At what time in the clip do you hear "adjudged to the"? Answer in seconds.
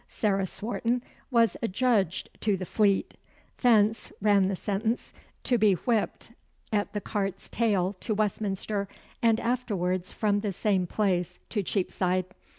1.61-2.65